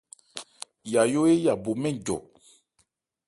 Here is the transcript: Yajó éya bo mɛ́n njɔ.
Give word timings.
Yajó 0.91 1.21
éya 1.33 1.53
bo 1.63 1.71
mɛ́n 1.81 1.95
njɔ. 1.99 2.17